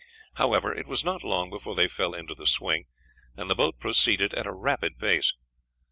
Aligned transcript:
However, 0.33 0.73
it 0.73 0.87
was 0.87 1.03
not 1.03 1.23
long 1.23 1.51
before 1.51 1.75
they 1.75 1.87
fell 1.87 2.15
into 2.15 2.33
the 2.33 2.47
swing, 2.47 2.87
and 3.37 3.51
the 3.51 3.55
boat 3.55 3.77
proceeded 3.79 4.33
at 4.33 4.47
a 4.47 4.51
rapid 4.51 4.97
pace. 4.97 5.33